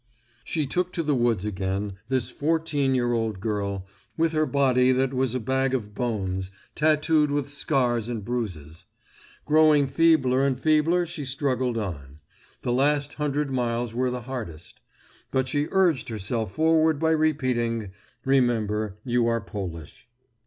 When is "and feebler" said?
10.41-11.05